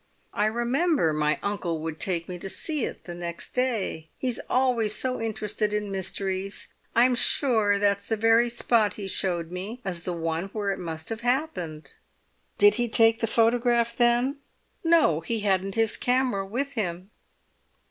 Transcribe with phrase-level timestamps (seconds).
[0.33, 4.09] "I remember my uncle would take me to see it next day.
[4.17, 6.69] He's always so interested in mysteries.
[6.95, 11.09] I'm sure that's the very spot he showed me as the one where it must
[11.09, 11.93] have happened."
[12.57, 14.39] "Did he take the photograph then?"
[14.83, 17.11] "No; he hadn't his camera with him."